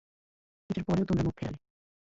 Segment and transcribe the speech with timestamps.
[0.69, 1.57] এটার পরেও তোমরা মুখ ফিরালে।